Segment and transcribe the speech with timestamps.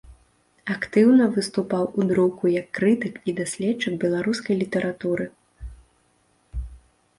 [0.75, 5.31] Актыўна выступаў у друку як крытык і даследчык беларускай літаратуры.